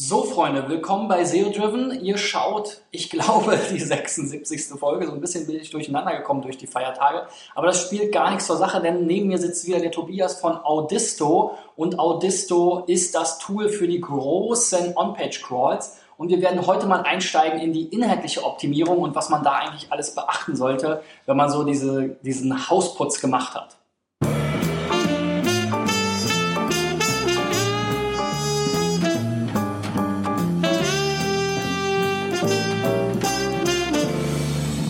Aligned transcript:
So, 0.00 0.22
Freunde, 0.22 0.68
willkommen 0.68 1.08
bei 1.08 1.24
SEO 1.24 1.50
Driven. 1.50 2.04
Ihr 2.04 2.18
schaut, 2.18 2.82
ich 2.92 3.10
glaube, 3.10 3.58
die 3.72 3.80
76. 3.80 4.78
Folge. 4.78 5.06
So 5.06 5.12
ein 5.12 5.20
bisschen 5.20 5.44
bin 5.48 5.56
ich 5.56 5.70
durcheinander 5.70 6.16
gekommen 6.16 6.40
durch 6.40 6.56
die 6.56 6.68
Feiertage. 6.68 7.26
Aber 7.56 7.66
das 7.66 7.82
spielt 7.82 8.12
gar 8.12 8.30
nichts 8.30 8.46
zur 8.46 8.58
Sache, 8.58 8.80
denn 8.80 9.06
neben 9.06 9.26
mir 9.26 9.38
sitzt 9.38 9.66
wieder 9.66 9.80
der 9.80 9.90
Tobias 9.90 10.38
von 10.38 10.56
Audisto. 10.56 11.58
Und 11.74 11.98
Audisto 11.98 12.84
ist 12.86 13.16
das 13.16 13.40
Tool 13.40 13.70
für 13.70 13.88
die 13.88 14.00
großen 14.00 14.96
On-Page-Crawls. 14.96 15.98
Und 16.16 16.28
wir 16.28 16.40
werden 16.42 16.64
heute 16.64 16.86
mal 16.86 17.02
einsteigen 17.02 17.58
in 17.58 17.72
die 17.72 17.86
inhaltliche 17.88 18.44
Optimierung 18.44 18.98
und 18.98 19.16
was 19.16 19.30
man 19.30 19.42
da 19.42 19.54
eigentlich 19.54 19.90
alles 19.90 20.14
beachten 20.14 20.54
sollte, 20.54 21.02
wenn 21.26 21.36
man 21.36 21.50
so 21.50 21.64
diese, 21.64 22.10
diesen 22.22 22.70
Hausputz 22.70 23.20
gemacht 23.20 23.56
hat. 23.56 23.78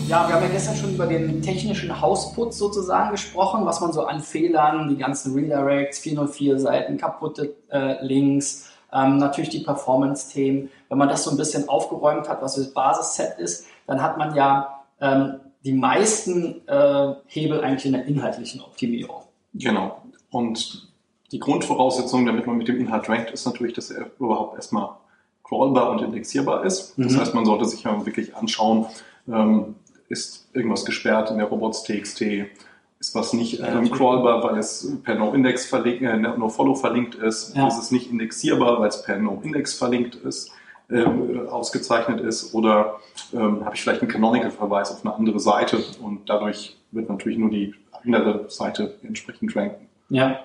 Ja, 0.09 0.27
wir 0.27 0.33
haben 0.33 0.43
ja 0.43 0.49
gestern 0.49 0.75
schon 0.75 0.95
über 0.95 1.05
den 1.05 1.39
technischen 1.43 2.01
Hausputz 2.01 2.57
sozusagen 2.57 3.11
gesprochen, 3.11 3.63
was 3.67 3.79
man 3.79 3.93
so 3.93 4.05
an 4.05 4.21
Fehlern, 4.21 4.89
die 4.89 4.97
ganzen 4.97 5.35
Redirects, 5.35 5.99
404 5.99 6.57
Seiten, 6.57 6.97
kaputte 6.97 7.55
äh, 7.71 8.03
Links, 8.03 8.71
ähm, 8.91 9.17
natürlich 9.17 9.51
die 9.51 9.59
Performance-Themen. 9.59 10.71
Wenn 10.89 10.97
man 10.97 11.09
das 11.09 11.25
so 11.25 11.29
ein 11.29 11.37
bisschen 11.37 11.69
aufgeräumt 11.69 12.27
hat, 12.27 12.41
was 12.41 12.55
das 12.55 12.73
Basisset 12.73 13.37
ist, 13.37 13.67
dann 13.85 14.01
hat 14.01 14.17
man 14.17 14.33
ja 14.33 14.81
ähm, 14.99 15.41
die 15.63 15.73
meisten 15.73 16.67
äh, 16.67 17.13
Hebel 17.27 17.61
eigentlich 17.61 17.85
in 17.85 17.91
der 17.91 18.05
inhaltlichen 18.05 18.61
Optimierung. 18.61 19.25
Genau. 19.53 20.01
Und 20.31 20.91
die 21.31 21.39
Grundvoraussetzung, 21.39 22.25
damit 22.25 22.47
man 22.47 22.57
mit 22.57 22.67
dem 22.67 22.79
Inhalt 22.79 23.07
rankt, 23.09 23.29
ist 23.29 23.45
natürlich, 23.45 23.73
dass 23.73 23.91
er 23.91 24.07
überhaupt 24.17 24.55
erstmal 24.55 24.89
crawlbar 25.43 25.91
und 25.91 26.01
indexierbar 26.01 26.65
ist. 26.65 26.95
Das 26.97 27.13
mhm. 27.13 27.19
heißt, 27.19 27.35
man 27.35 27.45
sollte 27.45 27.65
sich 27.65 27.83
ja 27.83 28.03
wirklich 28.07 28.35
anschauen, 28.35 28.87
ähm, 29.27 29.75
ist 30.09 30.47
irgendwas 30.53 30.85
gesperrt 30.85 31.31
in 31.31 31.37
der 31.37 31.47
Robots.txt, 31.47 32.21
ist 32.99 33.15
was 33.15 33.31
nicht 33.33 33.61
ähm, 33.61 33.89
crawlbar, 33.89 34.43
weil 34.43 34.57
es 34.59 34.97
per 35.03 35.15
No-Index 35.15 35.65
verlinkt, 35.65 36.01
äh, 36.01 36.17
No-Follow 36.17 36.75
verlinkt 36.75 37.15
ist, 37.15 37.55
ja. 37.55 37.67
ist 37.67 37.77
es 37.77 37.91
nicht 37.91 38.11
indexierbar, 38.11 38.79
weil 38.79 38.89
es 38.89 39.01
per 39.03 39.17
No-Index 39.17 39.73
verlinkt 39.75 40.15
ist, 40.15 40.51
ähm, 40.91 41.47
ausgezeichnet 41.47 42.19
ist, 42.19 42.53
oder 42.53 42.99
ähm, 43.31 43.63
habe 43.63 43.75
ich 43.75 43.81
vielleicht 43.81 44.01
einen 44.01 44.11
Canonical-Verweis 44.11 44.91
auf 44.91 45.05
eine 45.05 45.13
andere 45.15 45.39
Seite 45.39 45.81
und 46.01 46.29
dadurch 46.29 46.77
wird 46.91 47.09
natürlich 47.09 47.37
nur 47.37 47.51
die 47.51 47.75
andere 48.03 48.49
Seite 48.49 48.95
entsprechend 49.03 49.55
ranken. 49.55 49.87
Ja. 50.09 50.39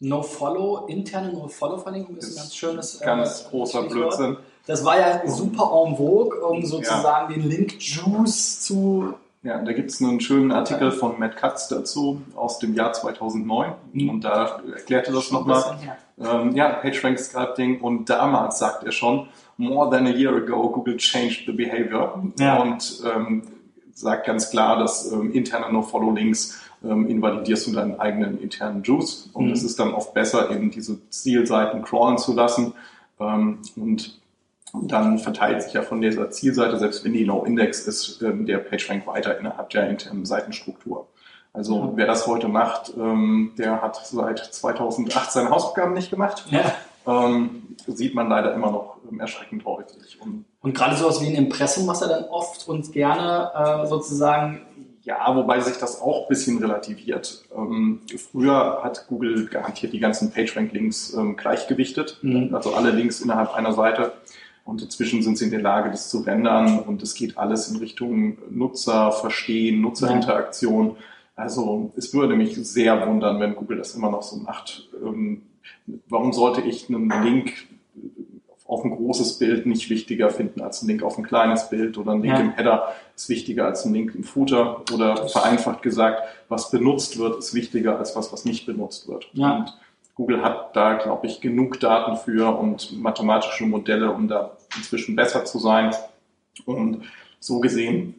No-Follow, 0.00 0.86
interne 0.86 1.32
No-Follow-Verlinkung 1.32 2.16
ist, 2.16 2.28
ist 2.28 2.36
ein 2.36 2.42
ganz 2.42 2.54
schönes. 2.54 3.00
Ganz 3.00 3.42
äh, 3.42 3.50
großer 3.50 3.82
Blödsinn. 3.82 4.38
Das 4.66 4.84
war 4.84 4.98
ja 4.98 5.26
super 5.26 5.70
en 5.86 5.96
vogue, 5.96 6.40
um 6.40 6.64
sozusagen 6.64 7.32
ja. 7.32 7.38
den 7.38 7.48
Link-Juice 7.48 8.60
zu. 8.60 9.14
Ja, 9.42 9.62
da 9.62 9.72
gibt 9.72 9.90
es 9.90 10.02
einen 10.02 10.20
schönen 10.20 10.50
Artikel 10.50 10.90
von 10.90 11.20
Matt 11.20 11.36
Katz 11.36 11.68
dazu 11.68 12.20
aus 12.34 12.58
dem 12.58 12.74
Jahr 12.74 12.92
2009 12.92 13.72
mhm. 13.92 14.10
und 14.10 14.24
da 14.24 14.60
erklärte 14.74 15.12
das 15.12 15.30
nochmal. 15.30 15.78
Ähm, 16.18 16.56
ja, 16.56 16.70
PageRank 16.70 17.18
Scripting 17.18 17.80
und 17.80 18.08
damals 18.08 18.58
sagt 18.58 18.84
er 18.84 18.90
schon, 18.90 19.28
more 19.58 19.90
than 19.90 20.06
a 20.06 20.10
year 20.10 20.34
ago 20.34 20.70
Google 20.70 20.96
changed 20.96 21.44
the 21.46 21.52
behavior 21.52 22.22
ja. 22.38 22.60
und 22.60 23.02
ähm, 23.04 23.42
sagt 23.92 24.26
ganz 24.26 24.50
klar, 24.50 24.78
dass 24.78 25.12
ähm, 25.12 25.32
interne 25.32 25.72
No-Follow-Links 25.72 26.58
ähm, 26.82 27.06
invalidierst 27.06 27.66
du 27.66 27.72
deinen 27.72 28.00
eigenen 28.00 28.40
internen 28.40 28.82
Juice 28.82 29.28
und 29.32 29.46
mhm. 29.46 29.52
es 29.52 29.62
ist 29.62 29.78
dann 29.78 29.94
oft 29.94 30.14
besser, 30.14 30.50
eben 30.50 30.70
diese 30.70 30.98
Zielseiten 31.10 31.82
crawlen 31.82 32.18
zu 32.18 32.34
lassen 32.34 32.72
ähm, 33.20 33.58
und 33.76 34.18
dann 34.82 35.18
verteilt 35.18 35.62
sich 35.62 35.72
ja 35.72 35.82
von 35.82 36.00
dieser 36.00 36.30
Zielseite, 36.30 36.78
selbst 36.78 37.04
wenn 37.04 37.12
die 37.12 37.24
No-Index 37.24 37.86
ist, 37.86 38.22
ähm, 38.22 38.46
der 38.46 38.58
PageRank 38.58 39.06
weiter 39.06 39.38
innerhalb 39.38 39.70
der 39.70 39.88
internen 39.88 40.24
Seitenstruktur. 40.24 41.08
Also 41.52 41.76
ja. 41.76 41.92
wer 41.94 42.06
das 42.06 42.26
heute 42.26 42.48
macht, 42.48 42.92
ähm, 42.96 43.52
der 43.56 43.80
hat 43.80 44.04
seit 44.06 44.38
2008 44.38 45.32
seine 45.32 45.50
Hausaufgaben 45.50 45.94
nicht 45.94 46.10
gemacht. 46.10 46.44
Ja. 46.50 46.72
Ähm, 47.06 47.76
sieht 47.86 48.14
man 48.14 48.28
leider 48.28 48.52
immer 48.54 48.70
noch 48.70 48.96
erschreckend 49.18 49.64
häufig. 49.64 50.20
Und, 50.20 50.44
und 50.60 50.74
gerade 50.74 50.96
sowas 50.96 51.22
wie 51.22 51.28
ein 51.28 51.36
Impressum, 51.36 51.86
was 51.86 52.02
er 52.02 52.08
dann 52.08 52.24
oft 52.24 52.68
und 52.68 52.92
gerne 52.92 53.52
äh, 53.54 53.86
sozusagen 53.86 54.60
ja, 55.06 55.36
wobei 55.36 55.60
sich 55.60 55.76
das 55.76 56.00
auch 56.02 56.22
ein 56.22 56.28
bisschen 56.28 56.58
relativiert. 56.58 57.44
Ähm, 57.56 58.00
früher 58.32 58.80
hat 58.82 59.06
Google 59.08 59.46
garantiert 59.46 59.92
die 59.92 60.00
ganzen 60.00 60.32
PageRank-Links 60.32 61.14
ähm, 61.14 61.36
gleichgewichtet, 61.36 62.18
mhm. 62.22 62.52
also 62.52 62.74
alle 62.74 62.90
Links 62.90 63.20
innerhalb 63.20 63.54
einer 63.54 63.72
Seite. 63.72 64.14
Und 64.66 64.82
inzwischen 64.82 65.22
sind 65.22 65.38
sie 65.38 65.44
in 65.44 65.52
der 65.52 65.62
Lage, 65.62 65.90
das 65.90 66.10
zu 66.10 66.18
rendern 66.18 66.80
und 66.80 67.00
es 67.00 67.14
geht 67.14 67.38
alles 67.38 67.68
in 67.68 67.76
Richtung 67.76 68.36
Nutzer 68.50 69.12
verstehen, 69.12 69.80
Nutzerinteraktion. 69.80 70.96
Also 71.36 71.92
es 71.96 72.12
würde 72.12 72.34
mich 72.34 72.56
sehr 72.56 73.06
wundern, 73.06 73.38
wenn 73.38 73.54
Google 73.54 73.78
das 73.78 73.94
immer 73.94 74.10
noch 74.10 74.24
so 74.24 74.38
macht. 74.38 74.88
Ähm, 75.04 75.42
warum 76.08 76.32
sollte 76.32 76.62
ich 76.62 76.88
einen 76.88 77.10
Link 77.22 77.52
auf 78.66 78.84
ein 78.84 78.90
großes 78.90 79.38
Bild 79.38 79.66
nicht 79.66 79.88
wichtiger 79.88 80.30
finden 80.30 80.60
als 80.60 80.82
ein 80.82 80.88
Link 80.88 81.04
auf 81.04 81.16
ein 81.16 81.24
kleines 81.24 81.70
Bild 81.70 81.96
oder 81.96 82.12
ein 82.12 82.22
Link 82.22 82.34
ja. 82.34 82.40
im 82.40 82.50
Header 82.50 82.92
ist 83.14 83.28
wichtiger 83.28 83.66
als 83.66 83.84
ein 83.84 83.94
Link 83.94 84.16
im 84.16 84.24
Footer 84.24 84.82
oder 84.92 85.28
vereinfacht 85.28 85.82
gesagt, 85.82 86.22
was 86.48 86.72
benutzt 86.72 87.18
wird, 87.18 87.38
ist 87.38 87.54
wichtiger 87.54 87.98
als 87.98 88.16
was, 88.16 88.32
was 88.32 88.44
nicht 88.44 88.66
benutzt 88.66 89.06
wird. 89.06 89.30
Ja. 89.32 89.58
Und 89.58 89.78
Google 90.16 90.42
hat 90.42 90.74
da, 90.74 90.94
glaube 90.94 91.26
ich, 91.26 91.40
genug 91.40 91.78
Daten 91.78 92.16
für 92.16 92.58
und 92.58 92.98
mathematische 93.00 93.66
Modelle, 93.66 94.10
um 94.10 94.28
da 94.28 94.56
inzwischen 94.76 95.14
besser 95.14 95.44
zu 95.44 95.58
sein. 95.58 95.94
Und 96.64 97.04
so 97.38 97.60
gesehen 97.60 98.14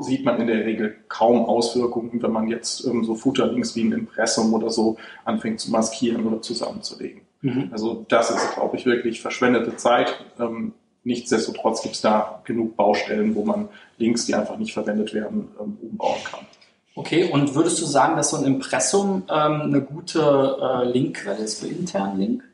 sieht 0.00 0.24
man 0.24 0.40
in 0.40 0.46
der 0.46 0.64
Regel 0.64 0.96
kaum 1.08 1.44
Auswirkungen, 1.44 2.22
wenn 2.22 2.30
man 2.30 2.48
jetzt 2.48 2.86
ähm, 2.86 3.04
so 3.04 3.14
Footerlinks 3.14 3.76
wie 3.76 3.82
ein 3.84 3.92
Impressum 3.92 4.54
oder 4.54 4.70
so 4.70 4.96
anfängt 5.24 5.60
zu 5.60 5.70
maskieren 5.70 6.24
oder 6.24 6.40
zusammenzulegen. 6.40 7.22
Mhm. 7.42 7.68
Also 7.72 8.06
das 8.08 8.30
ist, 8.30 8.54
glaube 8.54 8.76
ich, 8.76 8.86
wirklich 8.86 9.20
verschwendete 9.20 9.76
Zeit. 9.76 10.24
Ähm, 10.38 10.72
nichtsdestotrotz 11.04 11.82
gibt 11.82 11.96
es 11.96 12.00
da 12.00 12.40
genug 12.44 12.76
Baustellen, 12.76 13.34
wo 13.34 13.44
man 13.44 13.68
Links, 13.98 14.26
die 14.26 14.34
einfach 14.34 14.56
nicht 14.56 14.72
verwendet 14.72 15.12
werden, 15.12 15.48
ähm, 15.60 15.76
umbauen 15.82 16.22
kann. 16.24 16.46
Okay, 16.94 17.30
und 17.30 17.54
würdest 17.54 17.80
du 17.80 17.86
sagen, 17.86 18.16
dass 18.16 18.30
so 18.30 18.36
ein 18.36 18.44
Impressum 18.44 19.22
ähm, 19.30 19.62
eine 19.62 19.80
gute 19.80 20.58
äh, 20.60 20.84
Linkquelle 20.90 21.44
ist 21.44 21.60
für 21.60 21.68
internen 21.68 22.18
Link? 22.18 22.44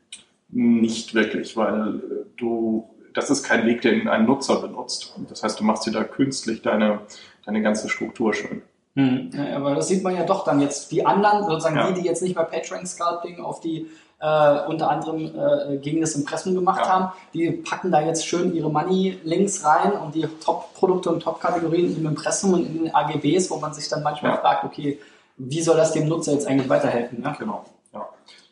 Nicht 0.49 1.13
wirklich, 1.13 1.57
weil 1.57 1.95
äh, 1.95 2.25
du, 2.37 2.89
das 3.13 3.29
ist 3.29 3.43
kein 3.43 3.65
Weg, 3.65 3.81
den 3.81 4.07
ein 4.07 4.25
Nutzer 4.25 4.61
benutzt. 4.61 5.13
Das 5.29 5.43
heißt, 5.43 5.59
du 5.59 5.65
machst 5.65 5.85
dir 5.85 5.91
da 5.91 6.05
künstlich 6.05 6.61
deine, 6.61 7.01
deine 7.45 7.61
ganze 7.61 7.89
Struktur 7.89 8.33
schön. 8.33 8.61
Hm, 8.95 9.29
ja, 9.33 9.55
aber 9.55 9.75
das 9.75 9.87
sieht 9.87 10.03
man 10.03 10.15
ja 10.15 10.23
doch 10.23 10.43
dann 10.43 10.59
jetzt. 10.59 10.91
Die 10.91 11.05
anderen, 11.05 11.45
sozusagen 11.45 11.75
ja. 11.75 11.91
die, 11.91 12.01
die 12.01 12.07
jetzt 12.07 12.21
nicht 12.21 12.35
bei 12.35 12.43
PageRank 12.43 12.87
Sculpting 12.87 13.41
auf 13.41 13.59
die 13.59 13.87
äh, 14.19 14.65
unter 14.67 14.89
anderem 14.89 15.31
äh, 15.35 15.77
gegen 15.77 16.01
das 16.01 16.15
Impressum 16.15 16.55
gemacht 16.55 16.81
ja. 16.85 16.89
haben. 16.89 17.11
Die 17.33 17.51
packen 17.51 17.91
da 17.91 18.01
jetzt 18.01 18.25
schön 18.25 18.53
ihre 18.53 18.69
Money-Links 18.69 19.63
rein 19.65 19.93
und 19.93 20.15
die 20.15 20.27
Top-Produkte 20.43 21.09
und 21.09 21.21
Top-Kategorien 21.21 21.95
im 21.95 22.05
Impressum 22.05 22.53
und 22.53 22.65
in 22.65 22.83
den 22.83 22.95
AGBs, 22.95 23.49
wo 23.49 23.57
man 23.57 23.73
sich 23.73 23.87
dann 23.87 24.03
manchmal 24.03 24.33
ja. 24.33 24.37
fragt, 24.37 24.65
okay, 24.65 24.99
wie 25.37 25.61
soll 25.61 25.77
das 25.77 25.93
dem 25.93 26.07
Nutzer 26.07 26.33
jetzt 26.33 26.47
eigentlich 26.47 26.69
weiterhelfen? 26.69 27.21
Ne? 27.21 27.33
Genau. 27.39 27.63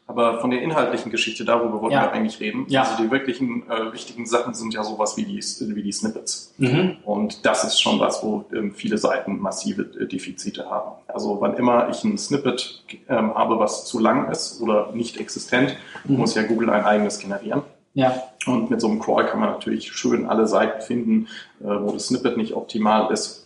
Aber 0.09 0.39
von 0.39 0.51
der 0.51 0.61
inhaltlichen 0.61 1.11
Geschichte, 1.11 1.43
darüber 1.43 1.81
wollten 1.81 1.95
ja. 1.95 2.03
wir 2.03 2.13
eigentlich 2.13 2.39
reden. 2.39 2.65
Ja. 2.69 2.83
Also 2.83 3.03
die 3.03 3.11
wirklichen 3.11 3.69
äh, 3.69 3.91
wichtigen 3.91 4.25
Sachen 4.25 4.53
sind 4.53 4.73
ja 4.73 4.81
sowas 4.81 5.17
wie 5.17 5.25
die, 5.25 5.41
wie 5.75 5.83
die 5.83 5.91
Snippets. 5.91 6.53
Mhm. 6.57 6.97
Und 7.03 7.45
das 7.45 7.65
ist 7.65 7.81
schon 7.81 7.99
was, 7.99 8.23
wo 8.23 8.45
ähm, 8.53 8.73
viele 8.73 8.97
Seiten 8.97 9.37
massive 9.39 9.81
äh, 9.99 10.07
Defizite 10.07 10.69
haben. 10.69 10.91
Also 11.07 11.41
wann 11.41 11.55
immer 11.55 11.89
ich 11.89 12.05
ein 12.05 12.17
Snippet 12.17 12.83
ähm, 13.09 13.35
habe, 13.35 13.59
was 13.59 13.85
zu 13.85 13.99
lang 13.99 14.31
ist 14.31 14.61
oder 14.61 14.93
nicht 14.93 15.17
existent, 15.17 15.75
mhm. 16.05 16.17
muss 16.17 16.35
ja 16.35 16.43
Google 16.43 16.69
ein 16.69 16.85
eigenes 16.85 17.19
generieren. 17.19 17.63
Ja. 17.93 18.23
Und 18.45 18.69
mit 18.69 18.79
so 18.79 18.87
einem 18.87 18.99
Crawl 18.99 19.25
kann 19.25 19.41
man 19.41 19.49
natürlich 19.49 19.91
schön 19.91 20.25
alle 20.25 20.47
Seiten 20.47 20.81
finden, 20.81 21.27
äh, 21.59 21.65
wo 21.65 21.91
das 21.91 22.07
Snippet 22.07 22.37
nicht 22.37 22.53
optimal 22.53 23.11
ist. 23.11 23.45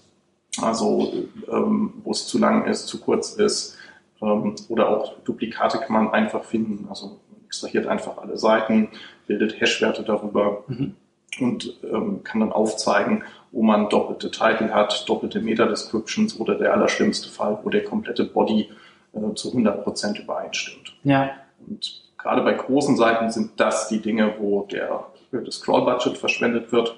Also 0.61 1.11
ähm, 1.51 1.93
wo 2.03 2.11
es 2.11 2.27
zu 2.27 2.37
lang 2.37 2.65
ist, 2.65 2.87
zu 2.87 2.99
kurz 2.99 3.33
ist 3.33 3.77
oder 4.21 4.89
auch 4.89 5.13
Duplikate 5.23 5.79
kann 5.79 5.93
man 5.93 6.13
einfach 6.13 6.43
finden. 6.43 6.87
Also 6.89 7.19
extrahiert 7.47 7.87
einfach 7.87 8.17
alle 8.17 8.37
Seiten, 8.37 8.89
bildet 9.27 9.59
Hash-Werte 9.59 10.03
darüber 10.03 10.63
mhm. 10.67 10.95
und 11.39 11.77
ähm, 11.83 12.23
kann 12.23 12.39
dann 12.39 12.51
aufzeigen, 12.51 13.23
wo 13.51 13.63
man 13.63 13.89
doppelte 13.89 14.31
Titel 14.31 14.69
hat, 14.69 15.09
doppelte 15.09 15.41
Meta-Descriptions 15.41 16.39
oder 16.39 16.55
der 16.55 16.71
allerschlimmste 16.73 17.29
Fall, 17.29 17.59
wo 17.63 17.69
der 17.69 17.83
komplette 17.83 18.23
Body 18.23 18.69
äh, 19.13 19.33
zu 19.33 19.49
100% 19.49 20.21
übereinstimmt. 20.21 20.93
Ja. 21.03 21.31
Und 21.67 22.03
gerade 22.17 22.41
bei 22.43 22.53
großen 22.53 22.95
Seiten 22.95 23.29
sind 23.31 23.59
das 23.59 23.89
die 23.89 24.01
Dinge, 24.01 24.35
wo 24.39 24.63
der, 24.63 25.07
das 25.31 25.55
Scroll-Budget 25.55 26.17
verschwendet 26.17 26.71
wird. 26.71 26.95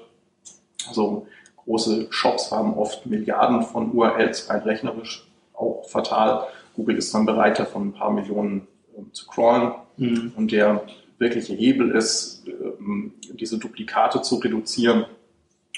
Also 0.87 1.25
große 1.65 2.07
Shops 2.11 2.51
haben 2.51 2.75
oft 2.75 3.05
Milliarden 3.05 3.63
von 3.63 3.91
URLs, 3.91 4.49
rein 4.49 4.61
rechnerisch 4.61 5.25
auch 5.53 5.87
fatal. 5.87 6.47
Google 6.75 6.97
ist 6.97 7.13
dann 7.13 7.25
bereit, 7.25 7.59
davon 7.59 7.89
ein 7.89 7.93
paar 7.93 8.11
Millionen 8.11 8.67
äh, 8.97 9.01
zu 9.11 9.27
crawlen. 9.27 9.73
Mhm. 9.97 10.33
Und 10.35 10.51
der 10.51 10.83
wirkliche 11.17 11.53
Hebel 11.53 11.91
ist, 11.91 12.43
ähm, 12.47 13.13
diese 13.33 13.57
Duplikate 13.57 14.21
zu 14.21 14.35
reduzieren 14.35 15.05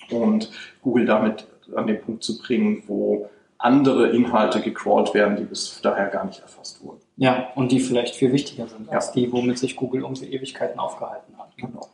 und 0.09 0.51
Google 0.81 1.05
damit 1.05 1.47
an 1.75 1.87
den 1.87 2.01
Punkt 2.01 2.23
zu 2.23 2.37
bringen, 2.37 2.83
wo 2.87 3.29
andere 3.57 4.09
Inhalte 4.09 4.61
gecrawlt 4.61 5.13
werden, 5.13 5.37
die 5.37 5.43
bis 5.43 5.79
daher 5.81 6.07
gar 6.07 6.25
nicht 6.25 6.39
erfasst 6.39 6.83
wurden. 6.83 6.99
Ja, 7.17 7.51
und 7.55 7.71
die 7.71 7.79
vielleicht 7.79 8.15
viel 8.15 8.31
wichtiger 8.31 8.67
sind 8.67 8.89
als 8.89 9.11
die, 9.11 9.31
womit 9.31 9.57
sich 9.57 9.75
Google 9.75 10.01
irgendwie 10.01 10.25
Ewigkeiten 10.25 10.79
aufgehalten 10.79 11.37
hat. 11.37 11.55
Genau. 11.57 11.89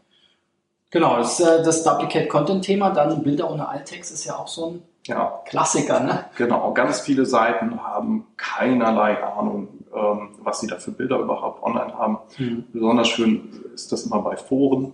Genau, 0.89 1.17
das, 1.17 1.39
äh, 1.39 1.63
das 1.63 1.83
Duplicate-Content-Thema, 1.83 2.89
dann 2.89 3.23
Bilder 3.23 3.49
ohne 3.49 3.67
Alttext 3.67 4.11
ist 4.11 4.25
ja 4.25 4.37
auch 4.37 4.49
so 4.49 4.71
ein 4.71 4.83
ja. 5.07 5.41
Klassiker, 5.45 5.99
ne? 5.99 6.25
Genau, 6.37 6.73
ganz 6.73 7.01
viele 7.01 7.25
Seiten 7.25 7.83
haben 7.83 8.27
keinerlei 8.37 9.23
Ahnung, 9.23 9.67
ähm, 9.93 10.29
was 10.39 10.59
sie 10.59 10.67
da 10.67 10.77
für 10.77 10.91
Bilder 10.91 11.19
überhaupt 11.19 11.63
online 11.63 11.97
haben. 11.97 12.19
Mhm. 12.37 12.65
Besonders 12.71 13.07
schön 13.07 13.49
ist 13.73 13.91
das 13.91 14.05
immer 14.05 14.21
bei 14.21 14.37
Foren, 14.37 14.93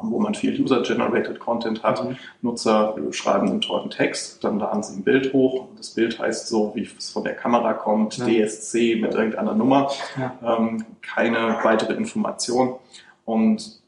wo 0.00 0.18
man 0.18 0.34
viel 0.34 0.60
User-Generated 0.60 1.40
Content 1.40 1.82
hat. 1.82 2.04
Mhm. 2.04 2.16
Nutzer 2.42 2.94
schreiben 3.10 3.48
einen 3.48 3.60
tollen 3.60 3.90
Text, 3.90 4.44
dann 4.44 4.58
laden 4.58 4.82
sie 4.82 4.96
ein 4.96 5.04
Bild 5.04 5.32
hoch. 5.32 5.68
Das 5.76 5.90
Bild 5.90 6.18
heißt 6.18 6.48
so, 6.48 6.72
wie 6.74 6.88
es 6.98 7.10
von 7.10 7.24
der 7.24 7.34
Kamera 7.34 7.72
kommt, 7.72 8.18
ja. 8.18 8.26
DSC 8.26 8.96
mit 9.00 9.14
irgendeiner 9.14 9.54
Nummer, 9.54 9.90
ja. 10.18 10.34
ähm, 10.56 10.84
keine 11.02 11.58
weitere 11.62 11.94
Information. 11.94 12.76
Und 13.24 13.80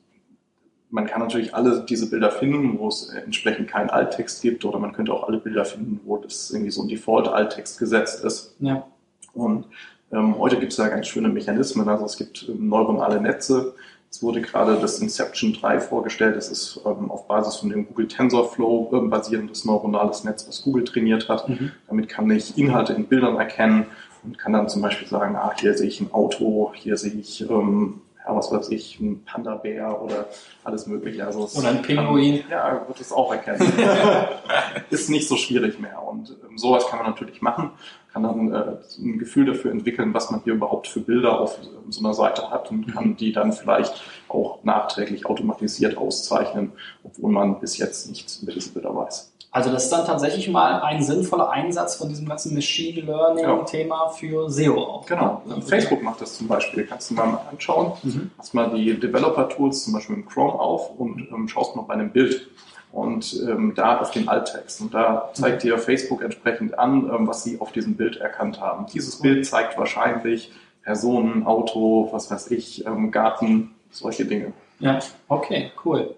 man 0.91 1.07
kann 1.07 1.21
natürlich 1.21 1.55
alle 1.55 1.85
diese 1.87 2.09
Bilder 2.09 2.31
finden, 2.31 2.79
wo 2.79 2.89
es 2.89 3.11
entsprechend 3.11 3.69
keinen 3.69 3.91
Alttext 3.91 4.43
gibt, 4.43 4.65
oder 4.65 4.79
man 4.79 4.93
könnte 4.93 5.13
auch 5.13 5.29
alle 5.29 5.39
Bilder 5.39 5.65
finden, 5.65 6.01
wo 6.05 6.17
das 6.17 6.51
irgendwie 6.51 6.71
so 6.71 6.83
ein 6.83 6.89
Default-Alttext 6.89 7.79
gesetzt 7.79 8.25
ist. 8.25 8.55
Ja. 8.61 8.87
Und 9.35 9.67
ähm, 10.13 10.39
heute 10.39 10.59
gibt 10.59 10.73
es 10.73 10.79
ja 10.79 10.89
ganz 10.89 11.07
schöne 11.07 11.29
Mechanismen. 11.29 11.89
Also 11.89 12.07
es 12.07 12.17
gibt 12.17 12.49
ähm, 12.49 12.69
neuronale 12.69 13.21
Netze. 13.21 13.75
Es 14.11 14.23
wurde 14.23 14.41
gerade 14.41 14.79
das 14.81 15.01
Inception 15.01 15.53
3 15.53 15.81
vorgestellt. 15.81 16.35
Das 16.37 16.51
ist 16.51 16.81
ähm, 16.87 17.11
auf 17.11 17.29
Basis 17.29 17.57
von 17.57 17.69
dem 17.69 17.87
Google 17.87 18.09
TensorFlow 18.09 18.91
äh, 18.93 19.09
basierendes 19.09 19.67
neuronales 19.67 20.25
Netz, 20.25 20.49
was 20.49 20.63
Google 20.63 20.85
trainiert 20.85 21.29
hat. 21.29 21.49
Mhm. 21.49 21.73
Damit 21.87 22.09
kann 22.09 22.31
ich 22.31 22.57
Inhalte 22.57 22.95
in 22.95 23.07
Bildern 23.07 23.37
erkennen 23.37 23.87
und 24.25 24.39
kann 24.39 24.55
dann 24.55 24.69
zum 24.69 24.81
Beispiel 24.81 25.07
sagen, 25.07 25.37
ah, 25.37 25.53
hier 25.59 25.75
sehe 25.75 25.89
ich 25.89 26.01
ein 26.01 26.13
Auto, 26.13 26.73
hier 26.75 26.97
sehe 26.97 27.13
ich 27.13 27.43
ähm, 27.43 28.01
ja, 28.29 28.37
was 28.37 28.53
weiß 28.53 28.69
ich, 28.71 29.01
ein 29.01 29.25
Panda-Bär 29.25 30.03
oder 30.03 30.27
alles 30.63 30.87
Mögliche. 30.87 31.25
Also 31.25 31.49
oder 31.59 31.71
ein 31.71 31.83
Pinguin. 31.83 32.43
Kann, 32.43 32.51
ja, 32.51 32.85
wird 32.87 33.01
es 33.01 33.13
auch 33.13 33.33
erkennen. 33.33 33.73
ist 34.91 35.09
nicht 35.09 35.27
so 35.27 35.37
schwierig 35.37 35.81
mehr. 35.81 36.03
Und 36.03 36.37
ähm, 36.49 36.59
sowas 36.59 36.87
kann 36.89 36.99
man 36.99 37.09
natürlich 37.09 37.41
machen, 37.41 37.71
kann 38.13 38.23
dann 38.23 38.53
äh, 38.53 38.77
ein 38.99 39.19
Gefühl 39.19 39.47
dafür 39.47 39.71
entwickeln, 39.71 40.13
was 40.13 40.31
man 40.31 40.43
hier 40.45 40.53
überhaupt 40.53 40.89
für 40.89 41.01
Bilder 41.01 41.41
auf 41.41 41.59
ähm, 41.63 41.91
so 41.91 42.05
einer 42.05 42.15
Seite 42.15 42.51
hat 42.51 42.71
und 42.71 42.93
kann 42.93 43.17
die 43.17 43.33
dann 43.33 43.53
vielleicht 43.53 44.03
auch 44.29 44.63
nachträglich 44.63 45.25
automatisiert 45.25 45.97
auszeichnen, 45.97 46.73
obwohl 47.05 47.33
man 47.33 47.61
bis 47.61 47.79
jetzt 47.79 48.11
nichts 48.11 48.43
über 48.43 48.53
diese 48.53 48.73
Bilder 48.73 48.95
weiß. 48.95 49.33
Also 49.51 49.71
das 49.71 49.85
ist 49.85 49.91
dann 49.91 50.05
tatsächlich 50.05 50.49
mal 50.49 50.83
ein 50.83 51.03
sinnvoller 51.03 51.51
Einsatz 51.51 51.97
von 51.97 52.09
diesem 52.09 52.29
ganzen 52.29 52.55
Machine 52.55 53.01
Learning-Thema 53.01 54.11
für 54.11 54.51
SEO 54.51 54.79
auch. 54.79 55.07
Genau. 55.07 55.43
Also 55.49 55.63
Facebook 55.63 56.03
macht 56.03 56.21
das 56.21 56.37
zum 56.37 56.49
Beispiel. 56.49 56.85
Kannst 56.85 57.11
du 57.11 57.15
mal 57.15 57.41
anschauen. 57.51 57.93
Mhm. 58.03 58.31
Hast 58.37 58.53
mal 58.53 58.71
die 58.71 58.99
Developer-Tools 58.99 59.85
zum 59.85 59.95
Beispiel 59.95 60.17
im 60.17 60.27
Chrome 60.27 60.53
auf 60.53 60.91
und 60.99 61.29
ähm, 61.33 61.49
schaust 61.49 61.77
mal 61.77 61.83
bei 61.83 61.95
einem 61.95 62.11
Bild 62.11 62.49
und 62.93 63.43
ähm, 63.49 63.73
da 63.75 63.99
auf 63.99 64.11
den 64.11 64.29
Alttext. 64.29 64.81
Und 64.83 64.93
da 64.93 65.31
zeigt 65.33 65.63
dir 65.63 65.79
Facebook 65.79 66.23
entsprechend 66.23 66.79
an, 66.79 67.11
ähm, 67.13 67.27
was 67.27 67.43
sie 67.43 67.61
auf 67.61 67.73
diesem 67.73 67.97
Bild 67.97 68.19
erkannt 68.19 68.61
haben. 68.61 68.87
Dieses 68.93 69.21
Bild 69.21 69.47
zeigt 69.47 69.79
wahrscheinlich 69.79 70.53
Personen, 70.83 71.47
Auto, 71.47 72.09
was 72.13 72.31
weiß 72.31 72.51
ich, 72.51 72.87
ähm, 72.87 73.11
Garten, 73.11 73.75
solche 73.91 74.25
Dinge. 74.25 74.53
Ja, 74.79 74.99
okay, 75.29 75.73
cool. 75.85 76.15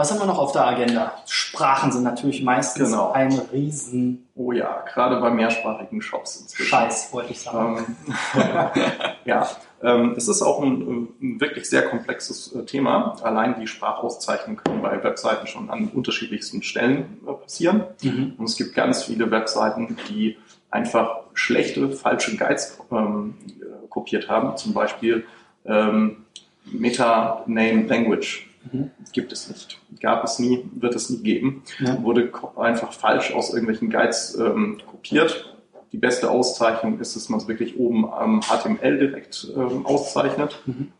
Was 0.00 0.10
haben 0.10 0.18
wir 0.18 0.24
noch 0.24 0.38
auf 0.38 0.52
der 0.52 0.66
Agenda? 0.66 1.12
Sprachen 1.26 1.92
sind 1.92 2.04
natürlich 2.04 2.42
meistens 2.42 2.88
genau. 2.88 3.12
ein 3.12 3.38
Riesen. 3.52 4.26
Oh 4.34 4.50
ja, 4.50 4.82
gerade 4.90 5.20
bei 5.20 5.28
mehrsprachigen 5.28 6.00
Shops 6.00 6.40
inzwischen. 6.40 6.70
Scheiß, 6.70 7.12
wollte 7.12 7.32
ich 7.32 7.40
sagen. 7.42 7.96
Ähm, 8.34 8.40
ja, 9.26 9.46
ähm, 9.82 10.14
es 10.16 10.26
ist 10.26 10.40
auch 10.40 10.62
ein, 10.62 11.10
ein, 11.20 11.38
wirklich 11.42 11.68
sehr 11.68 11.82
komplexes 11.82 12.50
äh, 12.54 12.64
Thema. 12.64 13.14
Allein 13.22 13.60
die 13.60 13.66
Sprachauszeichnung 13.66 14.56
können 14.56 14.80
bei 14.80 15.04
Webseiten 15.04 15.46
schon 15.46 15.68
an 15.68 15.88
unterschiedlichsten 15.88 16.62
Stellen 16.62 17.20
äh, 17.28 17.32
passieren. 17.34 17.84
Mhm. 18.02 18.36
Und 18.38 18.46
es 18.46 18.56
gibt 18.56 18.74
ganz 18.74 19.02
viele 19.04 19.30
Webseiten, 19.30 19.98
die 20.08 20.38
einfach 20.70 21.24
schlechte, 21.34 21.90
falsche 21.90 22.38
Guides 22.38 22.78
ähm, 22.90 23.34
äh, 23.60 23.86
kopiert 23.90 24.30
haben. 24.30 24.56
Zum 24.56 24.72
Beispiel 24.72 25.26
ähm, 25.66 26.24
Meta-Name 26.64 27.82
Language 27.82 28.46
Mhm. 28.70 28.90
Gibt 29.12 29.32
es 29.32 29.48
nicht. 29.48 29.78
Gab 30.00 30.24
es 30.24 30.38
nie, 30.38 30.64
wird 30.74 30.94
es 30.94 31.10
nie 31.10 31.22
geben. 31.22 31.62
Ja. 31.78 32.02
Wurde 32.02 32.32
einfach 32.56 32.92
falsch 32.92 33.32
aus 33.32 33.50
irgendwelchen 33.50 33.90
Guides 33.90 34.36
ähm, 34.36 34.78
kopiert. 34.86 35.54
Die 35.92 35.98
beste 35.98 36.30
Auszeichnung 36.30 37.00
ist, 37.00 37.16
dass 37.16 37.28
man 37.28 37.40
es 37.40 37.48
wirklich 37.48 37.78
oben 37.78 38.10
am 38.10 38.42
HTML 38.42 38.98
direkt 38.98 39.50
ähm, 39.56 39.84
auszeichnet. 39.84 40.60
Mhm. 40.66 40.92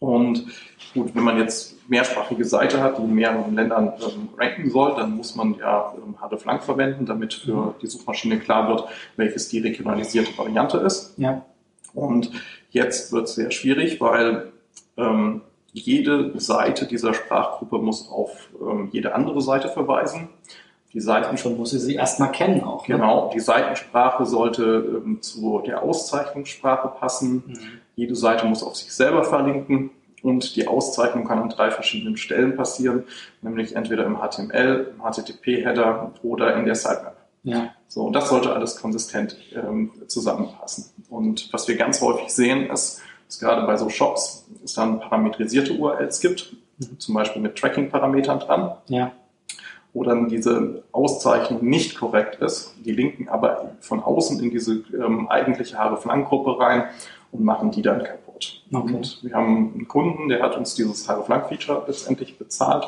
Und 0.00 0.46
gut, 0.94 1.14
wenn 1.14 1.24
man 1.24 1.38
jetzt 1.38 1.74
mehrsprachige 1.88 2.44
Seite 2.44 2.80
hat, 2.82 2.98
die 2.98 3.02
in 3.02 3.14
mehreren 3.14 3.54
Ländern 3.54 3.94
ähm, 4.00 4.28
ranken 4.38 4.70
soll, 4.70 4.94
dann 4.94 5.16
muss 5.16 5.34
man 5.34 5.56
ja 5.58 5.92
ähm, 5.96 6.14
hreflang 6.20 6.60
verwenden, 6.60 7.06
damit 7.06 7.34
für 7.34 7.54
mhm. 7.54 7.74
die 7.82 7.88
Suchmaschine 7.88 8.38
klar 8.38 8.68
wird, 8.68 8.84
welches 9.16 9.48
die 9.48 9.58
regionalisierte 9.58 10.36
Variante 10.38 10.78
ist. 10.78 11.14
Ja. 11.16 11.44
Und 11.94 12.30
jetzt 12.70 13.12
wird 13.12 13.24
es 13.24 13.34
sehr 13.34 13.50
schwierig, 13.50 14.00
weil 14.00 14.52
ähm, 14.96 15.40
jede 15.84 16.38
Seite 16.38 16.86
dieser 16.86 17.14
Sprachgruppe 17.14 17.78
muss 17.78 18.10
auf 18.10 18.50
ähm, 18.60 18.88
jede 18.92 19.14
andere 19.14 19.40
Seite 19.40 19.68
verweisen. 19.68 20.28
Die 20.94 21.00
Seiten 21.00 21.36
schon 21.36 21.56
muss 21.56 21.70
sie 21.70 21.78
sie 21.78 21.96
erstmal 21.96 22.32
kennen 22.32 22.64
auch. 22.64 22.88
Ne? 22.88 22.96
Genau, 22.96 23.30
die 23.34 23.40
Seitensprache 23.40 24.24
sollte 24.24 25.02
ähm, 25.04 25.20
zu 25.20 25.62
der 25.66 25.82
Auszeichnungssprache 25.82 26.88
passen. 26.98 27.44
Mhm. 27.46 27.58
Jede 27.96 28.16
Seite 28.16 28.46
muss 28.46 28.62
auf 28.62 28.76
sich 28.76 28.92
selber 28.92 29.24
verlinken 29.24 29.90
und 30.22 30.56
die 30.56 30.66
Auszeichnung 30.66 31.26
kann 31.26 31.38
an 31.38 31.50
drei 31.50 31.70
verschiedenen 31.70 32.16
Stellen 32.16 32.56
passieren, 32.56 33.04
nämlich 33.42 33.76
entweder 33.76 34.06
im 34.06 34.16
HTML, 34.16 34.94
im 34.94 35.02
HTTP-Header 35.02 36.12
oder 36.22 36.56
in 36.56 36.64
der 36.64 36.74
Sitemap. 36.74 37.16
Ja. 37.44 37.70
So, 37.86 38.02
und 38.02 38.12
das 38.14 38.28
sollte 38.28 38.52
alles 38.52 38.76
konsistent 38.76 39.36
ähm, 39.54 39.92
zusammenpassen. 40.06 40.86
Und 41.08 41.52
was 41.52 41.68
wir 41.68 41.76
ganz 41.76 42.00
häufig 42.00 42.30
sehen, 42.30 42.68
ist, 42.70 43.00
dass 43.28 43.38
gerade 43.38 43.66
bei 43.66 43.76
so 43.76 43.88
Shops 43.90 44.46
es 44.64 44.74
dann 44.74 45.00
parametrisierte 45.00 45.74
URLs 45.74 46.20
gibt, 46.20 46.56
mhm. 46.78 46.98
zum 46.98 47.14
Beispiel 47.14 47.42
mit 47.42 47.56
Tracking-Parametern 47.56 48.40
dran. 48.40 48.72
Ja. 48.88 49.12
Wo 49.92 50.02
dann 50.02 50.28
diese 50.28 50.82
Auszeichnung 50.92 51.64
nicht 51.64 51.98
korrekt 51.98 52.36
ist. 52.36 52.74
Die 52.84 52.92
linken 52.92 53.28
aber 53.28 53.72
von 53.80 54.02
außen 54.02 54.40
in 54.42 54.50
diese 54.50 54.82
ähm, 54.94 55.28
eigentliche 55.28 55.78
Haare-Flank-Gruppe 55.78 56.58
rein 56.58 56.84
und 57.32 57.44
machen 57.44 57.70
die 57.70 57.82
dann 57.82 58.02
kaputt. 58.02 58.62
Okay. 58.72 58.94
Und 58.94 59.18
wir 59.22 59.34
haben 59.34 59.72
einen 59.74 59.88
Kunden, 59.88 60.28
der 60.28 60.42
hat 60.42 60.56
uns 60.56 60.74
dieses 60.74 61.08
Haare-Flank-Feature 61.08 61.84
letztendlich 61.86 62.38
bezahlt, 62.38 62.86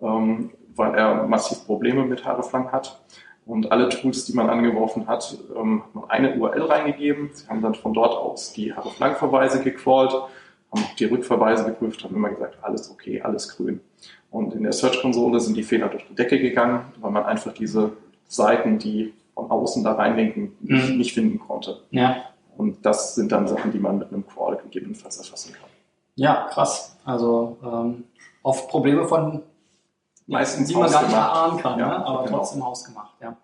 ähm, 0.00 0.50
weil 0.74 0.94
er 0.94 1.26
massiv 1.26 1.66
Probleme 1.66 2.04
mit 2.04 2.24
Haare-Flank 2.24 2.72
hat. 2.72 3.00
Und 3.44 3.72
alle 3.72 3.88
Tools, 3.88 4.24
die 4.24 4.34
man 4.34 4.48
angeworfen 4.48 5.08
hat, 5.08 5.36
ähm, 5.56 5.82
eine 6.08 6.36
URL 6.36 6.62
reingegeben. 6.62 7.30
Sie 7.32 7.48
haben 7.48 7.62
dann 7.62 7.74
von 7.74 7.94
dort 7.94 8.14
aus 8.14 8.52
die 8.52 8.74
Hreflang-Verweise 8.74 9.62
gecrawlt, 9.62 10.12
haben 10.12 10.84
die 10.98 11.04
Rückverweise 11.04 11.64
geprüft, 11.64 12.02
haben 12.04 12.16
immer 12.16 12.30
gesagt, 12.30 12.58
alles 12.62 12.90
okay, 12.90 13.20
alles 13.22 13.56
grün. 13.56 13.80
Und 14.30 14.54
in 14.54 14.62
der 14.62 14.72
Search-Konsole 14.72 15.40
sind 15.40 15.56
die 15.56 15.62
Fehler 15.62 15.88
durch 15.88 16.06
die 16.06 16.14
Decke 16.14 16.38
gegangen, 16.38 16.86
weil 17.00 17.10
man 17.10 17.24
einfach 17.24 17.52
diese 17.52 17.92
Seiten, 18.26 18.78
die 18.78 19.12
von 19.34 19.50
außen 19.50 19.84
da 19.84 19.92
reinlinken, 19.92 20.56
nicht, 20.60 20.90
mhm. 20.90 20.96
nicht 20.96 21.12
finden 21.12 21.38
konnte. 21.38 21.80
Ja. 21.90 22.16
Und 22.56 22.84
das 22.84 23.14
sind 23.14 23.32
dann 23.32 23.48
Sachen, 23.48 23.72
die 23.72 23.78
man 23.78 23.98
mit 23.98 24.08
einem 24.08 24.26
Crawl 24.26 24.56
gegebenenfalls 24.56 25.18
erfassen 25.18 25.52
kann. 25.54 25.68
Ja, 26.14 26.48
krass. 26.50 26.96
Also 27.04 27.56
ähm, 27.62 28.04
oft 28.42 28.68
Probleme 28.68 29.06
von 29.06 29.42
meistens 30.26 30.68
die 30.68 30.74
man 30.74 30.90
gar 30.90 31.02
nicht 31.02 31.12
erahnen 31.12 31.58
kann, 31.58 31.78
ja, 31.78 31.86
ne? 31.86 32.06
aber 32.06 32.24
genau. 32.24 32.38
trotzdem 32.38 32.64
hausgemacht. 32.64 33.14
Ja. 33.20 33.36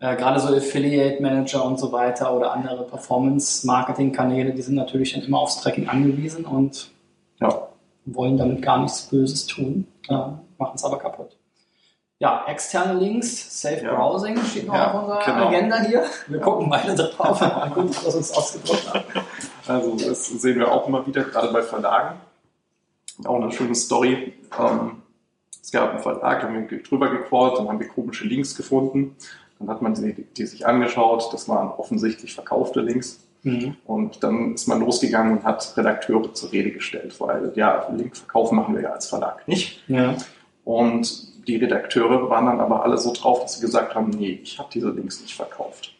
Äh, 0.00 0.16
Gerade 0.16 0.38
so 0.38 0.54
Affiliate 0.54 1.20
Manager 1.20 1.64
und 1.64 1.78
so 1.78 1.90
weiter 1.90 2.32
oder 2.32 2.52
andere 2.52 2.84
Performance-Marketing-Kanäle, 2.84 4.52
die 4.52 4.62
sind 4.62 4.76
natürlich 4.76 5.12
dann 5.12 5.22
immer 5.22 5.40
aufs 5.40 5.60
Tracking 5.60 5.88
angewiesen 5.88 6.44
und 6.44 6.90
ja. 7.40 7.68
wollen 8.04 8.36
damit 8.36 8.62
gar 8.62 8.80
nichts 8.80 9.02
Böses 9.02 9.46
tun, 9.46 9.88
äh, 10.08 10.14
machen 10.14 10.72
es 10.74 10.84
aber 10.84 10.98
kaputt. 10.98 11.36
Ja, 12.20 12.44
externe 12.48 12.98
Links, 12.98 13.60
Safe 13.60 13.84
ja. 13.84 13.94
Browsing 13.94 14.36
steht 14.42 14.66
noch 14.66 14.74
ja, 14.74 14.92
auf 14.92 15.02
unserer 15.02 15.24
genau. 15.24 15.48
Agenda 15.48 15.80
hier. 15.82 16.04
Wir 16.26 16.40
gucken 16.40 16.68
beide 16.68 16.94
drauf, 16.94 17.38
gut, 17.74 18.06
was 18.06 18.14
uns 18.14 18.32
ausgedruckt 18.32 18.92
hat. 18.92 19.04
Also 19.68 19.96
das 19.96 20.24
sehen 20.24 20.58
wir 20.58 20.72
auch 20.72 20.88
immer 20.88 21.06
wieder, 21.06 21.24
gerade 21.24 21.52
bei 21.52 21.60
Verlagen. 21.60 22.18
Auch 23.26 23.36
eine 23.36 23.52
schöne 23.52 23.74
Story. 23.74 24.32
Ähm, 24.58 25.02
es 25.62 25.70
gab 25.70 25.90
einen 25.90 25.98
Verlag, 25.98 26.40
da 26.40 26.46
haben 26.46 26.70
wir 26.70 26.82
drüber 26.82 27.10
gecrawlt, 27.10 27.58
dann 27.58 27.68
haben 27.68 27.78
wir 27.78 27.86
komische 27.88 28.26
Links 28.26 28.56
gefunden. 28.56 29.14
Dann 29.58 29.68
hat 29.68 29.82
man 29.82 29.94
die, 29.94 30.24
die 30.36 30.46
sich 30.46 30.66
angeschaut, 30.66 31.32
das 31.32 31.48
waren 31.48 31.68
offensichtlich 31.68 32.34
verkaufte 32.34 32.80
Links. 32.80 33.24
Mhm. 33.42 33.76
Und 33.86 34.22
dann 34.22 34.54
ist 34.54 34.66
man 34.66 34.80
losgegangen 34.80 35.38
und 35.38 35.44
hat 35.44 35.76
Redakteure 35.76 36.34
zur 36.34 36.52
Rede 36.52 36.72
gestellt, 36.72 37.20
weil 37.20 37.52
ja, 37.54 37.88
Linkverkauf 37.90 38.52
machen 38.52 38.74
wir 38.74 38.82
ja 38.82 38.92
als 38.92 39.08
Verlag 39.08 39.46
nicht. 39.46 39.82
Ja. 39.88 40.16
Und 40.64 41.48
die 41.48 41.56
Redakteure 41.56 42.28
waren 42.28 42.46
dann 42.46 42.60
aber 42.60 42.84
alle 42.84 42.98
so 42.98 43.12
drauf, 43.12 43.40
dass 43.40 43.54
sie 43.54 43.60
gesagt 43.60 43.94
haben, 43.94 44.10
nee, 44.10 44.40
ich 44.42 44.58
habe 44.58 44.68
diese 44.72 44.90
Links 44.90 45.20
nicht 45.20 45.34
verkauft. 45.34 45.94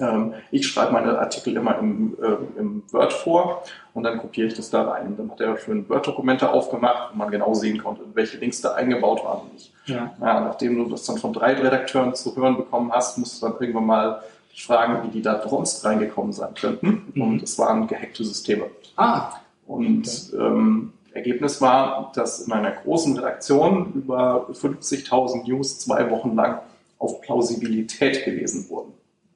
Ähm, 0.00 0.34
ich 0.50 0.66
schreibe 0.66 0.92
meine 0.92 1.18
Artikel 1.18 1.56
immer 1.56 1.78
im, 1.78 2.16
äh, 2.20 2.58
im 2.58 2.82
Word 2.90 3.12
vor 3.12 3.64
und 3.94 4.04
dann 4.04 4.18
kopiere 4.18 4.48
ich 4.48 4.54
das 4.54 4.70
da 4.70 4.82
rein. 4.82 5.08
Und 5.08 5.18
dann 5.18 5.30
hat 5.30 5.40
er 5.40 5.56
schön 5.58 5.88
Word-Dokumente 5.88 6.50
aufgemacht, 6.50 7.12
wo 7.12 7.18
man 7.18 7.30
genau 7.30 7.54
sehen 7.54 7.78
konnte, 7.78 8.02
welche 8.14 8.38
Links 8.38 8.60
da 8.60 8.74
eingebaut 8.74 9.24
waren 9.24 9.42
und 9.42 9.52
nicht. 9.54 9.72
Ja. 9.86 10.14
Ja, 10.20 10.40
nachdem 10.40 10.76
du 10.76 10.90
das 10.90 11.04
dann 11.04 11.18
von 11.18 11.32
drei 11.32 11.54
Redakteuren 11.54 12.14
zu 12.14 12.34
hören 12.36 12.56
bekommen 12.56 12.92
hast, 12.92 13.18
musst 13.18 13.42
du 13.42 13.46
dann 13.46 13.56
irgendwann 13.60 13.86
mal 13.86 14.22
fragen, 14.54 15.04
wie 15.04 15.10
die 15.10 15.22
da 15.22 15.46
sonst 15.48 15.84
reingekommen 15.84 16.32
sein 16.32 16.54
könnten. 16.54 17.12
Mhm. 17.14 17.22
Und 17.22 17.42
es 17.42 17.58
waren 17.58 17.86
gehackte 17.86 18.24
Systeme. 18.24 18.64
Ah. 18.96 19.32
Und 19.66 20.30
okay. 20.32 20.44
ähm, 20.44 20.92
Ergebnis 21.14 21.60
war, 21.60 22.12
dass 22.14 22.40
in 22.40 22.52
einer 22.52 22.70
großen 22.70 23.16
Redaktion 23.16 23.92
über 23.94 24.48
50.000 24.50 25.46
News 25.48 25.78
zwei 25.80 26.10
Wochen 26.10 26.34
lang 26.34 26.60
auf 26.98 27.20
Plausibilität 27.20 28.24
gelesen 28.24 28.68
wurden. 28.68 28.91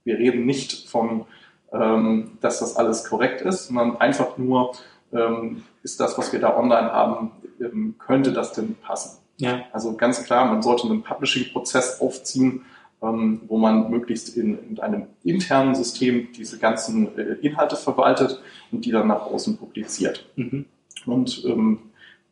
Wir 0.07 0.19
reden 0.19 0.47
nicht 0.47 0.89
von, 0.89 1.27
ähm, 1.73 2.39
dass 2.41 2.61
das 2.61 2.77
alles 2.77 3.05
korrekt 3.05 3.43
ist, 3.43 3.67
sondern 3.67 3.97
einfach 3.97 4.39
nur, 4.39 4.73
ähm, 5.13 5.65
ist 5.83 6.01
das, 6.01 6.17
was 6.17 6.33
wir 6.33 6.41
da 6.41 6.57
online 6.57 6.93
haben, 6.93 7.33
ähm, 7.61 7.97
könnte 7.99 8.33
das 8.33 8.53
denn 8.53 8.77
passen? 8.77 9.19
Ja. 9.39 9.65
Also 9.73 9.97
ganz 9.97 10.25
klar, 10.25 10.47
man 10.47 10.63
sollte 10.63 10.87
einen 10.87 11.03
Publishing-Prozess 11.03 12.01
aufziehen, 12.01 12.63
ähm, 13.03 13.43
wo 13.49 13.59
man 13.59 13.91
möglichst 13.91 14.37
in, 14.37 14.59
in, 14.71 14.81
einem 14.81 15.09
internen 15.25 15.75
System 15.75 16.29
diese 16.33 16.59
ganzen 16.59 17.19
äh, 17.19 17.35
Inhalte 17.43 17.77
verwaltet 17.77 18.41
und 18.71 18.85
die 18.85 18.93
dann 18.93 19.09
nach 19.09 19.23
außen 19.27 19.59
publiziert. 19.59 20.25
Mhm. 20.37 20.67
Und 21.05 21.45
ähm, 21.45 21.81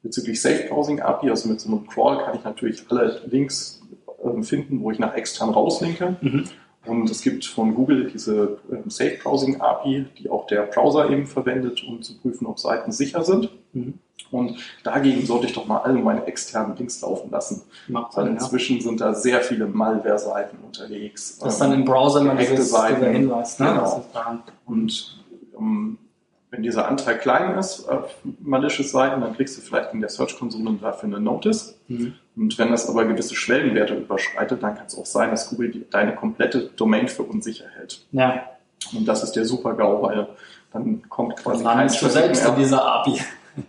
bezüglich 0.02 0.40
Safe 0.40 0.66
Browsing 0.68 1.00
API, 1.00 1.30
also 1.30 1.48
mit 1.48 1.60
so 1.60 1.68
einem 1.68 1.86
Crawl, 1.88 2.24
kann 2.24 2.36
ich 2.36 2.44
natürlich 2.44 2.84
alle 2.88 3.20
Links 3.26 3.82
äh, 4.22 4.42
finden, 4.42 4.80
wo 4.80 4.92
ich 4.92 4.98
nach 5.00 5.14
extern 5.14 5.50
rauslinke. 5.50 6.16
Mhm. 6.20 6.44
Und 6.86 7.10
es 7.10 7.22
gibt 7.22 7.44
von 7.46 7.74
Google 7.74 8.10
diese 8.10 8.58
ähm, 8.70 8.90
Safe 8.90 9.18
Browsing 9.22 9.60
API, 9.60 10.06
die 10.18 10.28
auch 10.28 10.46
der 10.46 10.62
Browser 10.62 11.08
eben 11.10 11.26
verwendet, 11.26 11.82
um 11.86 12.02
zu 12.02 12.18
prüfen, 12.18 12.46
ob 12.46 12.58
Seiten 12.58 12.92
sicher 12.92 13.24
sind. 13.24 13.50
Mhm. 13.72 13.94
Und 14.30 14.58
dagegen 14.82 15.24
sollte 15.24 15.46
ich 15.46 15.52
doch 15.52 15.66
mal 15.66 15.78
alle 15.78 15.94
meine 15.94 16.26
externen 16.26 16.76
Links 16.76 17.00
laufen 17.02 17.30
lassen. 17.30 17.62
Macht 17.88 18.16
Weil 18.16 18.28
inzwischen 18.28 18.76
ja. 18.76 18.82
sind 18.82 19.00
da 19.00 19.14
sehr 19.14 19.40
viele 19.40 19.66
Malware-Seiten 19.66 20.58
unterwegs. 20.64 21.38
Das 21.38 21.54
ist 21.54 21.60
dann 21.60 21.72
im 21.72 21.84
Browser 21.84 22.34
dieses, 22.34 22.70
Seiten. 22.70 23.04
Hinweis. 23.04 23.58
Ne? 23.58 23.66
Genau. 23.68 24.04
Und 24.66 25.24
um, 25.52 25.98
wenn 26.54 26.62
dieser 26.62 26.86
Anteil 26.86 27.18
klein 27.18 27.58
ist 27.58 27.88
auf 27.88 28.14
malicious 28.40 28.92
Seiten, 28.92 29.20
dann 29.20 29.34
kriegst 29.34 29.58
du 29.58 29.60
vielleicht 29.60 29.92
in 29.92 30.00
der 30.00 30.08
Search-Konsole 30.08 30.78
dafür 30.80 31.08
eine 31.08 31.20
Notice. 31.20 31.80
Mhm. 31.88 32.14
Und 32.36 32.56
wenn 32.58 32.70
das 32.70 32.88
aber 32.88 33.04
gewisse 33.04 33.34
Schwellenwerte 33.34 33.94
überschreitet, 33.94 34.62
dann 34.62 34.76
kann 34.76 34.86
es 34.86 34.96
auch 34.96 35.06
sein, 35.06 35.30
dass 35.30 35.50
Google 35.50 35.72
die, 35.72 35.90
deine 35.90 36.14
komplette 36.14 36.70
Domain 36.76 37.08
für 37.08 37.24
unsicher 37.24 37.64
hält. 37.76 38.06
Ja. 38.12 38.50
Und 38.92 39.06
das 39.06 39.24
ist 39.24 39.32
der 39.32 39.44
super 39.44 39.74
GAU, 39.74 40.02
weil 40.02 40.28
dann 40.72 41.08
kommt 41.08 41.36
quasi 41.36 41.64
kein 41.64 41.88
du 41.88 42.08
selbst 42.08 42.46
in 42.46 42.56
dieser 42.56 42.84
API. 42.84 43.20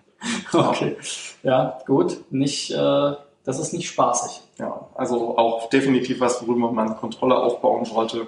okay. 0.54 0.98
Ja, 1.42 1.80
gut. 1.88 2.18
Nicht, 2.30 2.72
äh, 2.72 3.12
das 3.46 3.60
ist 3.60 3.74
nicht 3.74 3.88
spaßig. 3.88 4.42
Ja, 4.60 4.88
also 4.94 5.38
auch 5.38 5.70
definitiv 5.70 6.20
was, 6.20 6.46
worüber 6.48 6.72
man 6.72 6.96
Kontrolle 6.98 7.36
aufbauen 7.36 7.86
sollte. 7.86 8.28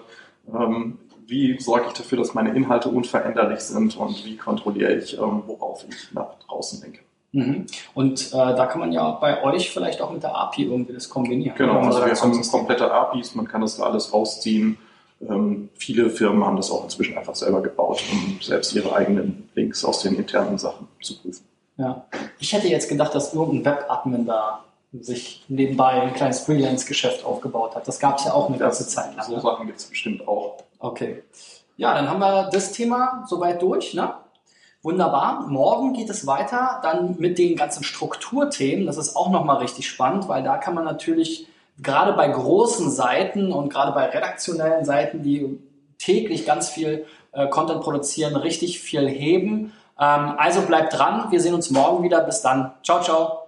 Ähm, 0.52 0.98
wie 1.28 1.60
sorge 1.60 1.86
ich 1.88 1.94
dafür, 1.94 2.18
dass 2.18 2.34
meine 2.34 2.56
Inhalte 2.56 2.90
unveränderlich 2.90 3.60
sind 3.60 3.96
und 3.98 4.26
wie 4.26 4.38
kontrolliere 4.38 4.96
ich, 4.96 5.18
ähm, 5.18 5.44
worauf 5.46 5.86
ich 5.88 6.12
nach 6.14 6.40
draußen 6.48 6.82
denke. 6.82 7.00
Mhm. 7.34 7.66
Und 7.94 8.28
äh, 8.28 8.32
da 8.32 8.66
kann 8.66 8.80
man 8.80 8.92
ja 8.92 9.12
bei 9.12 9.44
euch 9.44 9.70
vielleicht 9.70 10.02
auch 10.02 10.12
mit 10.12 10.24
der 10.24 10.36
API 10.36 10.64
irgendwie 10.64 10.94
das 10.94 11.10
kombinieren. 11.10 11.56
Genau, 11.58 11.80
also 11.80 12.06
wir 12.06 12.16
haben 12.16 12.42
komplette 12.50 12.92
APIs, 12.92 13.36
man 13.36 13.48
kann 13.48 13.62
das 13.62 13.78
da 13.78 13.84
alles 13.84 14.14
rausziehen. 14.14 14.78
Ähm, 15.22 15.70
viele 15.76 16.10
Firmen 16.10 16.46
haben 16.46 16.58
das 16.58 16.72
auch 16.72 16.84
inzwischen 16.84 17.18
einfach 17.18 17.36
selber 17.36 17.62
gebaut, 17.62 18.02
um 18.12 18.40
selbst 18.42 18.74
ihre 18.74 18.96
eigenen 18.96 19.50
Links 19.56 19.84
aus 19.84 20.02
den 20.02 20.16
internen 20.16 20.58
Sachen 20.58 20.88
zu 21.02 21.20
prüfen. 21.20 21.46
Ja, 21.78 22.06
ich 22.40 22.54
hätte 22.54 22.68
jetzt 22.68 22.90
gedacht, 22.90 23.14
dass 23.14 23.34
irgendein 23.34 23.78
Webadmin 23.78 24.26
da 24.26 24.64
sich 24.94 25.44
nebenbei 25.48 26.02
ein 26.02 26.14
kleines 26.14 26.40
Freelance-Geschäft 26.42 27.26
aufgebaut 27.26 27.76
hat. 27.76 27.88
Das 27.88 28.00
gab 28.00 28.18
es 28.18 28.26
ja 28.26 28.34
auch 28.34 28.48
eine 28.48 28.58
ganze 28.58 28.88
Zeit 28.88 29.16
lang. 29.16 29.26
So 29.26 29.36
ne? 29.36 29.42
Sachen 29.42 29.68
gibt 29.68 29.80
es 29.80 29.86
bestimmt 29.86 30.28
auch. 30.28 30.64
Okay. 30.80 31.24
Ja, 31.76 31.94
dann 31.94 32.10
haben 32.10 32.20
wir 32.20 32.50
das 32.52 32.72
Thema 32.72 33.24
soweit 33.28 33.62
durch. 33.62 33.94
Ne? 33.94 34.14
Wunderbar. 34.82 35.48
Morgen 35.48 35.94
geht 35.94 36.10
es 36.10 36.26
weiter 36.28 36.80
dann 36.84 37.16
mit 37.20 37.38
den 37.38 37.56
ganzen 37.56 37.84
Strukturthemen. 37.84 38.86
Das 38.86 38.98
ist 38.98 39.16
auch 39.16 39.30
nochmal 39.30 39.58
richtig 39.58 39.88
spannend, 39.88 40.28
weil 40.28 40.44
da 40.44 40.58
kann 40.58 40.76
man 40.76 40.86
natürlich 40.86 41.48
gerade 41.82 42.14
bei 42.14 42.28
großen 42.28 42.90
Seiten 42.90 43.52
und 43.52 43.70
gerade 43.70 43.92
bei 43.92 44.06
redaktionellen 44.06 44.86
Seiten, 44.86 45.24
die 45.24 45.60
täglich 46.00 46.46
ganz 46.46 46.70
viel 46.70 47.06
äh, 47.32 47.48
Content 47.48 47.82
produzieren, 47.82 48.36
richtig 48.36 48.80
viel 48.80 49.08
heben. 49.08 49.74
Ähm, 50.00 50.34
also 50.38 50.62
bleibt 50.62 50.98
dran. 50.98 51.32
Wir 51.32 51.42
sehen 51.42 51.54
uns 51.54 51.70
morgen 51.70 52.04
wieder. 52.04 52.22
Bis 52.22 52.42
dann. 52.42 52.74
Ciao, 52.84 53.02
ciao. 53.02 53.47